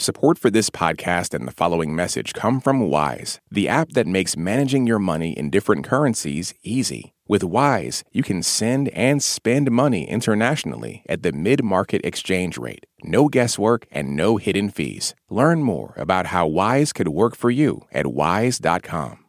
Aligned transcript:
Support 0.00 0.38
for 0.38 0.48
this 0.48 0.70
podcast 0.70 1.34
and 1.34 1.44
the 1.44 1.52
following 1.52 1.92
message 1.92 2.32
come 2.32 2.60
from 2.60 2.88
Wise, 2.88 3.40
the 3.50 3.68
app 3.68 3.90
that 3.94 4.06
makes 4.06 4.36
managing 4.36 4.86
your 4.86 5.00
money 5.00 5.32
in 5.32 5.50
different 5.50 5.84
currencies 5.84 6.54
easy. 6.62 7.14
With 7.26 7.42
Wise, 7.42 8.04
you 8.12 8.22
can 8.22 8.44
send 8.44 8.90
and 8.90 9.20
spend 9.20 9.72
money 9.72 10.08
internationally 10.08 11.02
at 11.08 11.24
the 11.24 11.32
mid 11.32 11.64
market 11.64 12.00
exchange 12.04 12.56
rate. 12.56 12.86
No 13.02 13.26
guesswork 13.26 13.88
and 13.90 14.14
no 14.14 14.36
hidden 14.36 14.70
fees. 14.70 15.16
Learn 15.30 15.64
more 15.64 15.94
about 15.96 16.26
how 16.26 16.46
Wise 16.46 16.92
could 16.92 17.08
work 17.08 17.34
for 17.34 17.50
you 17.50 17.80
at 17.90 18.06
wise.com. 18.06 19.24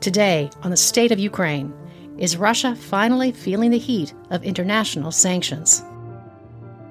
Today, 0.00 0.50
on 0.62 0.72
the 0.72 0.76
state 0.76 1.10
of 1.10 1.18
Ukraine, 1.18 1.72
is 2.18 2.36
Russia 2.36 2.76
finally 2.76 3.32
feeling 3.32 3.70
the 3.70 3.78
heat 3.78 4.12
of 4.28 4.44
international 4.44 5.10
sanctions? 5.10 5.82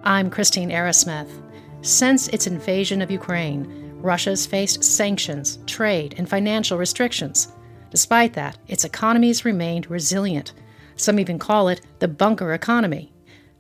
I'm 0.03 0.31
Christine 0.31 0.71
Arrowsmith. 0.71 1.42
Since 1.83 2.29
its 2.29 2.47
invasion 2.47 3.01
of 3.01 3.11
Ukraine, 3.11 3.67
Russia's 4.01 4.45
faced 4.45 4.85
sanctions, 4.85 5.59
trade, 5.67 6.15
and 6.17 6.29
financial 6.29 6.77
restrictions. 6.77 7.49
Despite 7.91 8.31
that, 8.33 8.57
its 8.69 8.85
economies 8.85 9.43
remained 9.43 9.91
resilient. 9.91 10.53
Some 10.95 11.19
even 11.19 11.37
call 11.37 11.67
it 11.67 11.81
the 11.99 12.07
bunker 12.07 12.53
economy. 12.53 13.11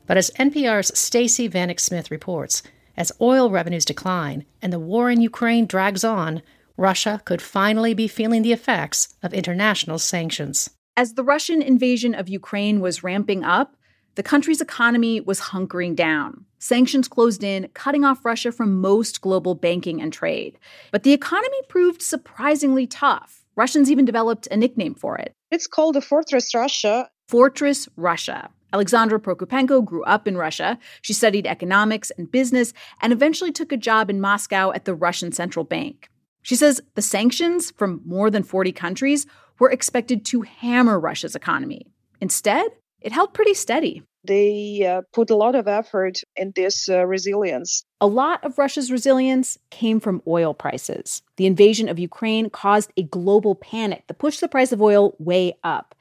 But 0.07 0.15
as 0.15 0.31
NPR's 0.39 0.97
Stacey 0.97 1.49
Vanek 1.49 1.81
Smith 1.81 2.11
reports, 2.11 2.63
as 2.95 3.11
oil 3.19 3.51
revenues 3.51 3.83
decline 3.83 4.45
and 4.61 4.71
the 4.71 4.79
war 4.79 5.09
in 5.09 5.19
Ukraine 5.19 5.65
drags 5.65 6.05
on, 6.05 6.41
Russia 6.77 7.21
could 7.25 7.41
finally 7.41 7.93
be 7.93 8.07
feeling 8.07 8.41
the 8.41 8.53
effects 8.53 9.15
of 9.21 9.33
international 9.33 9.99
sanctions. 9.99 10.69
As 10.95 11.15
the 11.15 11.23
Russian 11.25 11.61
invasion 11.61 12.15
of 12.15 12.29
Ukraine 12.29 12.79
was 12.79 13.03
ramping 13.03 13.43
up, 13.43 13.75
the 14.15 14.23
country's 14.23 14.61
economy 14.61 15.19
was 15.19 15.39
hunkering 15.39 15.95
down. 15.95 16.45
Sanctions 16.59 17.07
closed 17.07 17.43
in, 17.43 17.67
cutting 17.73 18.05
off 18.05 18.23
Russia 18.23 18.51
from 18.51 18.79
most 18.79 19.21
global 19.21 19.55
banking 19.55 20.01
and 20.01 20.13
trade. 20.13 20.57
But 20.91 21.03
the 21.03 21.13
economy 21.13 21.57
proved 21.67 22.01
surprisingly 22.01 22.87
tough. 22.87 23.43
Russians 23.55 23.91
even 23.91 24.05
developed 24.05 24.47
a 24.47 24.57
nickname 24.57 24.95
for 24.95 25.17
it. 25.17 25.33
It's 25.51 25.67
called 25.67 25.95
the 25.95 26.01
Fortress 26.01 26.53
Russia. 26.55 27.09
Fortress 27.27 27.87
Russia. 27.95 28.49
Alexandra 28.71 29.19
Prokopenko 29.19 29.85
grew 29.85 30.03
up 30.03 30.27
in 30.27 30.37
Russia. 30.37 30.79
She 31.01 31.13
studied 31.13 31.45
economics 31.45 32.11
and 32.17 32.31
business 32.31 32.73
and 33.01 33.13
eventually 33.13 33.51
took 33.51 33.71
a 33.71 33.77
job 33.77 34.09
in 34.09 34.21
Moscow 34.21 34.71
at 34.71 34.85
the 34.85 34.95
Russian 34.95 35.31
Central 35.31 35.65
Bank. 35.65 36.09
She 36.41 36.55
says 36.55 36.81
the 36.95 37.01
sanctions 37.01 37.71
from 37.71 38.01
more 38.05 38.29
than 38.29 38.43
40 38.43 38.71
countries 38.71 39.25
were 39.59 39.69
expected 39.69 40.25
to 40.25 40.41
hammer 40.41 40.99
Russia's 40.99 41.35
economy. 41.35 41.87
Instead, 42.19 42.67
it 43.03 43.11
held 43.11 43.33
pretty 43.33 43.53
steady. 43.53 44.03
They 44.25 44.85
uh, 44.85 45.01
put 45.11 45.29
a 45.29 45.35
lot 45.35 45.53
of 45.53 45.67
effort 45.67 46.21
in 46.37 46.53
this 46.55 46.87
uh, 46.87 47.05
resilience. 47.05 47.83
A 47.99 48.07
lot 48.07 48.43
of 48.45 48.57
Russia's 48.57 48.89
resilience 48.89 49.57
came 49.69 49.99
from 49.99 50.21
oil 50.25 50.53
prices. 50.53 51.21
The 51.35 51.45
invasion 51.45 51.89
of 51.89 51.99
Ukraine 51.99 52.49
caused 52.49 52.93
a 52.95 53.03
global 53.03 53.55
panic 53.55 54.05
that 54.07 54.19
pushed 54.19 54.39
the 54.39 54.47
price 54.47 54.71
of 54.71 54.81
oil 54.81 55.15
way 55.19 55.57
up. 55.63 55.93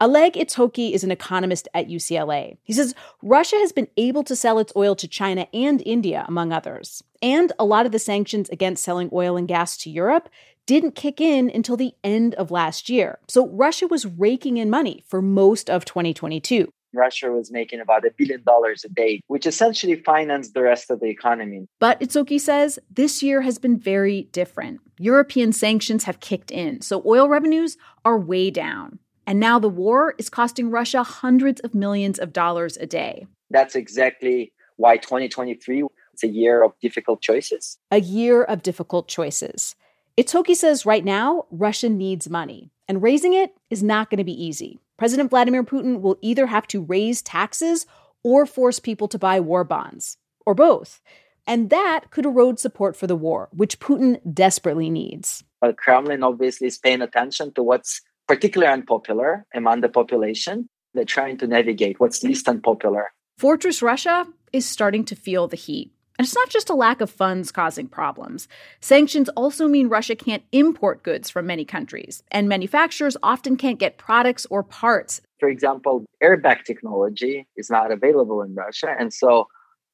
Oleg 0.00 0.32
Itskhoki 0.32 0.90
is 0.90 1.04
an 1.04 1.12
economist 1.12 1.68
at 1.74 1.86
UCLA. 1.86 2.56
He 2.64 2.72
says 2.72 2.92
Russia 3.22 3.54
has 3.58 3.70
been 3.70 3.86
able 3.96 4.24
to 4.24 4.34
sell 4.34 4.58
its 4.58 4.72
oil 4.74 4.96
to 4.96 5.06
China 5.06 5.46
and 5.54 5.80
India, 5.86 6.24
among 6.26 6.52
others. 6.52 7.04
And 7.22 7.52
a 7.56 7.64
lot 7.64 7.86
of 7.86 7.92
the 7.92 8.00
sanctions 8.00 8.48
against 8.48 8.82
selling 8.82 9.10
oil 9.12 9.36
and 9.36 9.46
gas 9.46 9.76
to 9.76 9.90
Europe 9.90 10.28
didn't 10.66 10.94
kick 10.94 11.20
in 11.20 11.50
until 11.50 11.76
the 11.76 11.92
end 12.04 12.34
of 12.34 12.50
last 12.50 12.88
year. 12.88 13.18
So 13.28 13.48
Russia 13.48 13.86
was 13.86 14.06
raking 14.06 14.56
in 14.56 14.70
money 14.70 15.04
for 15.08 15.22
most 15.22 15.68
of 15.68 15.84
2022. 15.84 16.72
Russia 16.94 17.30
was 17.30 17.50
making 17.50 17.80
about 17.80 18.04
a 18.04 18.10
billion 18.16 18.42
dollars 18.42 18.84
a 18.84 18.88
day, 18.88 19.20
which 19.26 19.46
essentially 19.46 19.94
financed 19.96 20.54
the 20.54 20.62
rest 20.62 20.90
of 20.90 21.00
the 21.00 21.06
economy. 21.06 21.66
But 21.80 22.00
Itskhoki 22.00 22.38
says 22.38 22.78
this 22.90 23.22
year 23.22 23.40
has 23.42 23.58
been 23.58 23.78
very 23.78 24.24
different. 24.32 24.80
European 24.98 25.52
sanctions 25.52 26.04
have 26.04 26.20
kicked 26.20 26.50
in, 26.50 26.82
so 26.82 27.02
oil 27.06 27.28
revenues 27.28 27.76
are 28.04 28.18
way 28.18 28.50
down. 28.50 28.98
And 29.26 29.40
now 29.40 29.58
the 29.58 29.68
war 29.68 30.14
is 30.18 30.28
costing 30.28 30.70
Russia 30.70 31.02
hundreds 31.02 31.60
of 31.60 31.74
millions 31.74 32.18
of 32.18 32.32
dollars 32.32 32.76
a 32.76 32.86
day. 32.86 33.26
That's 33.50 33.74
exactly 33.74 34.52
why 34.76 34.96
2023 34.96 35.84
is 36.14 36.22
a 36.24 36.28
year 36.28 36.62
of 36.62 36.72
difficult 36.80 37.22
choices. 37.22 37.78
A 37.90 38.00
year 38.00 38.42
of 38.42 38.62
difficult 38.62 39.08
choices. 39.08 39.76
Itskhoki 40.18 40.54
says 40.54 40.84
right 40.84 41.04
now, 41.04 41.46
Russia 41.50 41.88
needs 41.88 42.28
money, 42.28 42.70
and 42.86 43.02
raising 43.02 43.32
it 43.32 43.54
is 43.70 43.82
not 43.82 44.10
going 44.10 44.18
to 44.18 44.24
be 44.24 44.44
easy. 44.44 44.78
President 44.98 45.30
Vladimir 45.30 45.64
Putin 45.64 46.02
will 46.02 46.18
either 46.20 46.46
have 46.46 46.66
to 46.66 46.82
raise 46.82 47.22
taxes 47.22 47.86
or 48.22 48.44
force 48.44 48.78
people 48.78 49.08
to 49.08 49.18
buy 49.18 49.40
war 49.40 49.64
bonds, 49.64 50.18
or 50.44 50.54
both. 50.54 51.00
And 51.46 51.70
that 51.70 52.10
could 52.10 52.26
erode 52.26 52.60
support 52.60 52.94
for 52.94 53.06
the 53.06 53.16
war, 53.16 53.48
which 53.52 53.80
Putin 53.80 54.20
desperately 54.34 54.90
needs. 54.90 55.44
The 55.62 55.72
Kremlin 55.72 56.22
obviously 56.22 56.66
is 56.66 56.76
paying 56.76 57.00
attention 57.00 57.54
to 57.54 57.62
what's 57.62 58.02
particularly 58.28 58.70
unpopular 58.70 59.46
among 59.54 59.80
the 59.80 59.88
population. 59.88 60.68
They're 60.92 61.06
trying 61.06 61.38
to 61.38 61.46
navigate 61.46 62.00
what's 62.00 62.22
least 62.22 62.48
unpopular. 62.48 63.12
Fortress 63.38 63.80
Russia 63.80 64.26
is 64.52 64.66
starting 64.66 65.06
to 65.06 65.16
feel 65.16 65.48
the 65.48 65.56
heat. 65.56 65.90
And 66.18 66.26
it's 66.26 66.34
not 66.34 66.50
just 66.50 66.70
a 66.70 66.74
lack 66.74 67.00
of 67.00 67.10
funds 67.10 67.50
causing 67.50 67.88
problems. 67.88 68.48
Sanctions 68.80 69.28
also 69.30 69.66
mean 69.66 69.88
Russia 69.88 70.14
can't 70.14 70.42
import 70.52 71.02
goods 71.02 71.30
from 71.30 71.46
many 71.46 71.64
countries, 71.64 72.22
and 72.30 72.48
manufacturers 72.48 73.16
often 73.22 73.56
can't 73.56 73.78
get 73.78 73.98
products 73.98 74.46
or 74.50 74.62
parts. 74.62 75.20
For 75.40 75.48
example, 75.48 76.04
airbag 76.22 76.64
technology 76.64 77.46
is 77.56 77.70
not 77.70 77.90
available 77.90 78.42
in 78.42 78.54
Russia, 78.54 78.94
and 78.98 79.12
so 79.12 79.48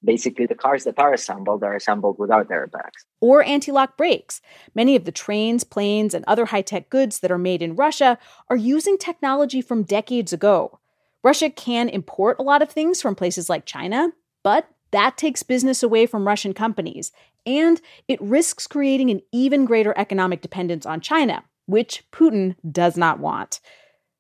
basically 0.05 0.47
the 0.47 0.55
cars 0.55 0.85
that 0.85 0.99
are 0.99 1.13
assembled 1.13 1.63
are 1.63 1.75
assembled 1.75 2.19
without 2.19 2.49
airbags. 2.49 3.05
Or 3.21 3.43
anti 3.43 3.73
lock 3.73 3.97
brakes. 3.97 4.41
Many 4.75 4.97
of 4.97 5.05
the 5.05 5.13
trains, 5.13 5.65
planes, 5.65 6.15
and 6.15 6.25
other 6.27 6.47
high 6.47 6.63
tech 6.63 6.91
goods 6.91 7.21
that 7.21 7.31
are 7.31 7.39
made 7.39 7.63
in 7.63 7.77
Russia 7.77 8.19
are 8.49 8.57
using 8.57 8.99
technology 8.99 9.63
from 9.63 9.83
decades 9.83 10.33
ago. 10.33 10.79
Russia 11.25 11.51
can 11.51 11.89
import 11.89 12.37
a 12.39 12.43
lot 12.43 12.63
of 12.63 12.71
things 12.71 13.03
from 13.03 13.15
places 13.15 13.49
like 13.49 13.67
China, 13.67 14.11
but 14.45 14.69
that 14.91 15.17
takes 15.17 15.43
business 15.43 15.83
away 15.83 16.07
from 16.07 16.27
Russian 16.27 16.55
companies, 16.55 17.13
and 17.47 17.81
it 18.07 18.21
risks 18.21 18.67
creating 18.67 19.11
an 19.11 19.23
even 19.33 19.65
greater 19.65 19.95
economic 19.97 20.41
dependence 20.41 20.87
on 20.87 21.01
China, 21.01 21.45
which 21.67 22.05
Putin 22.13 22.57
does 22.71 22.97
not 22.97 23.21
want. 23.21 23.61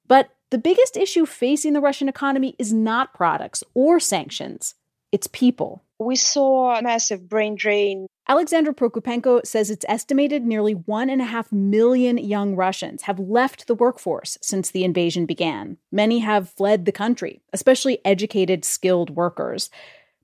But 0.06 0.30
the 0.50 0.58
biggest 0.58 0.96
issue 0.96 1.26
facing 1.26 1.74
the 1.74 1.80
Russian 1.80 2.08
economy 2.08 2.56
is 2.58 2.72
not 2.72 3.14
products 3.14 3.62
or 3.74 4.00
sanctions, 4.00 4.74
it's 5.12 5.26
people. 5.26 5.82
We 5.98 6.16
saw 6.16 6.76
a 6.76 6.82
massive 6.82 7.28
brain 7.28 7.54
drain. 7.56 8.06
Alexandra 8.28 8.72
Prokopenko 8.72 9.44
says 9.44 9.70
it's 9.70 9.86
estimated 9.88 10.44
nearly 10.44 10.74
one 10.74 11.10
and 11.10 11.20
a 11.20 11.24
half 11.24 11.50
million 11.50 12.18
young 12.18 12.54
Russians 12.54 13.02
have 13.02 13.18
left 13.18 13.66
the 13.66 13.74
workforce 13.74 14.38
since 14.40 14.70
the 14.70 14.84
invasion 14.84 15.26
began. 15.26 15.76
Many 15.90 16.20
have 16.20 16.50
fled 16.50 16.84
the 16.84 16.92
country, 16.92 17.40
especially 17.52 17.98
educated, 18.04 18.64
skilled 18.64 19.10
workers. 19.10 19.70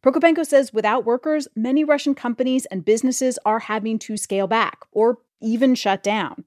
Prokopenko 0.05 0.45
says 0.45 0.71
without 0.71 1.07
workers, 1.07 1.49
many 1.57 1.83
Russian 1.83 2.15
companies 2.15 2.67
and 2.67 2.85
businesses 2.85 3.39
are 3.47 3.61
having 3.61 3.99
to 4.01 4.19
scale 4.19 4.47
back 4.47 4.81
or 4.93 5.17
even 5.41 5.75
shut 5.75 6.03
down. 6.03 6.45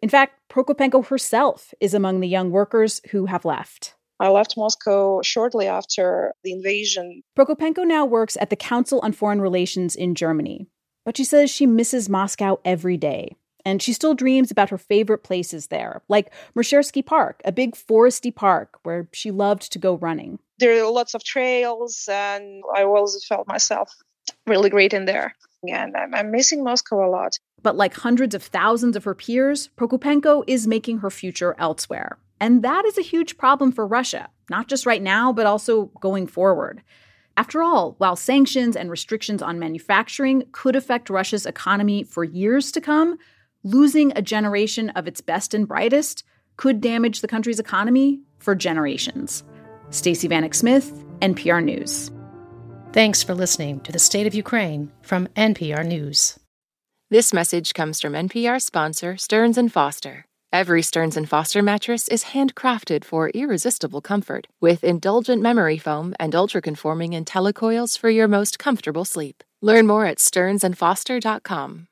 In 0.00 0.08
fact, 0.08 0.40
Prokopenko 0.48 1.06
herself 1.08 1.74
is 1.80 1.92
among 1.92 2.20
the 2.20 2.28
young 2.28 2.50
workers 2.50 3.02
who 3.10 3.26
have 3.26 3.44
left. 3.44 3.94
I 4.18 4.28
left 4.28 4.56
Moscow 4.56 5.20
shortly 5.20 5.66
after 5.66 6.32
the 6.44 6.52
invasion. 6.52 7.22
Prokopenko 7.38 7.86
now 7.86 8.06
works 8.06 8.38
at 8.40 8.48
the 8.48 8.56
Council 8.56 9.00
on 9.02 9.12
Foreign 9.12 9.42
Relations 9.42 9.94
in 9.94 10.14
Germany, 10.14 10.66
but 11.04 11.18
she 11.18 11.24
says 11.24 11.50
she 11.50 11.66
misses 11.66 12.08
Moscow 12.08 12.58
every 12.64 12.96
day. 12.96 13.36
And 13.66 13.82
she 13.82 13.92
still 13.92 14.14
dreams 14.14 14.50
about 14.50 14.70
her 14.70 14.78
favorite 14.78 15.24
places 15.24 15.66
there, 15.66 16.02
like 16.08 16.32
Meshchersky 16.56 17.04
Park, 17.04 17.42
a 17.44 17.52
big 17.52 17.74
foresty 17.74 18.34
park 18.34 18.78
where 18.82 19.08
she 19.12 19.30
loved 19.30 19.70
to 19.72 19.78
go 19.78 19.96
running 19.96 20.38
there 20.58 20.82
are 20.82 20.90
lots 20.90 21.14
of 21.14 21.24
trails, 21.24 22.08
and 22.10 22.62
I 22.74 22.84
always 22.84 23.24
felt 23.26 23.48
myself 23.48 23.92
really 24.46 24.70
great 24.70 24.92
in 24.92 25.04
there. 25.04 25.34
And 25.66 25.96
I'm, 25.96 26.14
I'm 26.14 26.30
missing 26.30 26.62
Moscow 26.62 27.06
a 27.06 27.08
lot. 27.08 27.38
But 27.62 27.76
like 27.76 27.94
hundreds 27.94 28.34
of 28.34 28.42
thousands 28.42 28.96
of 28.96 29.04
her 29.04 29.14
peers, 29.14 29.70
Prokopenko 29.76 30.44
is 30.46 30.66
making 30.66 30.98
her 30.98 31.10
future 31.10 31.54
elsewhere. 31.58 32.18
And 32.40 32.62
that 32.62 32.84
is 32.84 32.98
a 32.98 33.02
huge 33.02 33.38
problem 33.38 33.72
for 33.72 33.86
Russia, 33.86 34.28
not 34.50 34.68
just 34.68 34.84
right 34.84 35.02
now, 35.02 35.32
but 35.32 35.46
also 35.46 35.86
going 36.00 36.26
forward. 36.26 36.82
After 37.36 37.62
all, 37.62 37.94
while 37.98 38.16
sanctions 38.16 38.76
and 38.76 38.90
restrictions 38.90 39.42
on 39.42 39.58
manufacturing 39.58 40.44
could 40.52 40.76
affect 40.76 41.10
Russia's 41.10 41.46
economy 41.46 42.04
for 42.04 42.22
years 42.22 42.70
to 42.72 42.80
come, 42.80 43.16
losing 43.62 44.12
a 44.14 44.22
generation 44.22 44.90
of 44.90 45.08
its 45.08 45.20
best 45.20 45.54
and 45.54 45.66
brightest 45.66 46.22
could 46.56 46.80
damage 46.80 47.22
the 47.22 47.28
country's 47.28 47.58
economy 47.58 48.20
for 48.38 48.54
generations. 48.54 49.42
Stacey 49.94 50.28
Vanek 50.28 50.54
Smith, 50.54 50.92
NPR 51.20 51.62
News. 51.62 52.10
Thanks 52.92 53.22
for 53.22 53.32
listening 53.32 53.78
to 53.80 53.92
the 53.92 53.98
State 54.00 54.26
of 54.26 54.34
Ukraine 54.34 54.90
from 55.02 55.28
NPR 55.36 55.86
News. 55.86 56.36
This 57.10 57.32
message 57.32 57.74
comes 57.74 58.00
from 58.00 58.14
NPR 58.14 58.60
sponsor 58.60 59.16
Stearns 59.16 59.56
and 59.56 59.72
Foster. 59.72 60.24
Every 60.52 60.82
Stearns 60.82 61.16
and 61.16 61.28
Foster 61.28 61.62
mattress 61.62 62.08
is 62.08 62.24
handcrafted 62.24 63.04
for 63.04 63.30
irresistible 63.30 64.00
comfort 64.00 64.48
with 64.60 64.82
indulgent 64.82 65.40
memory 65.42 65.78
foam 65.78 66.14
and 66.18 66.34
ultra-conforming 66.34 67.12
IntelliCoils 67.12 67.96
for 67.96 68.10
your 68.10 68.28
most 68.28 68.58
comfortable 68.58 69.04
sleep. 69.04 69.44
Learn 69.62 69.86
more 69.86 70.06
at 70.06 70.18
stearnsandfoster.com. 70.18 71.86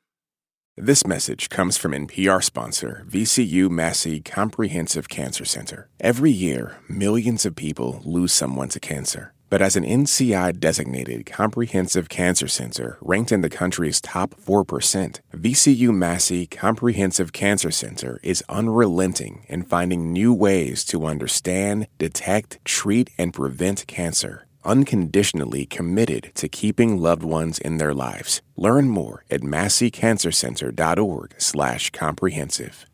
This 0.77 1.05
message 1.05 1.49
comes 1.49 1.77
from 1.77 1.91
NPR 1.91 2.43
sponsor 2.43 3.05
VCU 3.07 3.69
Massey 3.69 4.19
Comprehensive 4.19 5.07
Cancer 5.07 5.45
Center. 5.45 5.87
Every 5.99 6.31
year, 6.31 6.77
millions 6.89 7.45
of 7.45 7.55
people 7.55 8.01
lose 8.03 8.33
someone 8.33 8.69
to 8.69 8.79
cancer. 8.79 9.33
But 9.51 9.61
as 9.61 9.75
an 9.75 9.83
NCI 9.83 10.59
designated 10.59 11.27
comprehensive 11.27 12.09
cancer 12.09 12.47
center 12.47 12.97
ranked 13.01 13.31
in 13.31 13.41
the 13.41 13.51
country's 13.51 14.01
top 14.01 14.33
4%, 14.33 15.19
VCU 15.35 15.95
Massey 15.95 16.47
Comprehensive 16.47 17.33
Cancer 17.33 17.69
Center 17.69 18.19
is 18.23 18.43
unrelenting 18.49 19.45
in 19.47 19.61
finding 19.61 20.11
new 20.11 20.33
ways 20.33 20.83
to 20.85 21.05
understand, 21.05 21.85
detect, 21.99 22.57
treat, 22.65 23.11
and 23.19 23.31
prevent 23.31 23.85
cancer. 23.85 24.47
Unconditionally 24.65 25.65
committed 25.65 26.31
to 26.35 26.47
keeping 26.47 27.01
loved 27.01 27.23
ones 27.23 27.59
in 27.59 27.77
their 27.77 27.93
lives. 27.93 28.41
Learn 28.55 28.89
more 28.89 29.23
at 29.29 29.41
masseycancercenter.org 29.41 31.35
slash 31.37 31.89
comprehensive. 31.91 32.85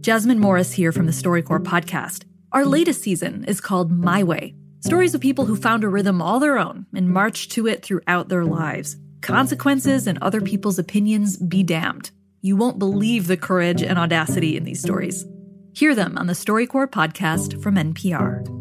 Jasmine 0.00 0.38
Morris 0.38 0.72
here 0.72 0.92
from 0.92 1.06
the 1.06 1.12
StoryCorps 1.12 1.64
podcast. 1.64 2.24
Our 2.52 2.64
latest 2.64 3.02
season 3.02 3.44
is 3.44 3.60
called 3.60 3.90
My 3.90 4.22
Way 4.22 4.54
Stories 4.86 5.16
of 5.16 5.20
people 5.20 5.46
who 5.46 5.56
found 5.56 5.82
a 5.82 5.88
rhythm 5.88 6.22
all 6.22 6.38
their 6.38 6.58
own 6.58 6.86
and 6.94 7.10
marched 7.10 7.50
to 7.52 7.66
it 7.66 7.82
throughout 7.82 8.28
their 8.28 8.44
lives. 8.44 8.96
Consequences 9.20 10.06
and 10.06 10.16
other 10.18 10.40
people's 10.40 10.78
opinions 10.78 11.36
be 11.36 11.64
damned. 11.64 12.12
You 12.40 12.56
won't 12.56 12.78
believe 12.78 13.26
the 13.26 13.36
courage 13.36 13.82
and 13.82 13.98
audacity 13.98 14.56
in 14.56 14.62
these 14.62 14.80
stories. 14.80 15.26
Hear 15.72 15.96
them 15.96 16.16
on 16.16 16.28
the 16.28 16.34
StoryCorps 16.34 16.92
podcast 16.92 17.60
from 17.60 17.74
NPR. 17.74 18.55